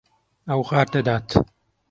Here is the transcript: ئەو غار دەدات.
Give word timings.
ئەو 0.47 0.61
غار 0.69 0.87
دەدات. 0.95 1.27